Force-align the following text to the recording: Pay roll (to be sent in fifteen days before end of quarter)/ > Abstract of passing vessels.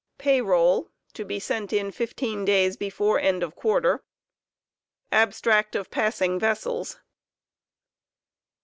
Pay 0.17 0.41
roll 0.41 0.89
(to 1.13 1.23
be 1.23 1.39
sent 1.39 1.71
in 1.71 1.91
fifteen 1.91 2.43
days 2.43 2.75
before 2.75 3.19
end 3.19 3.43
of 3.43 3.53
quarter)/ 3.55 4.03
> 4.61 5.11
Abstract 5.21 5.75
of 5.75 5.91
passing 5.91 6.39
vessels. 6.39 6.99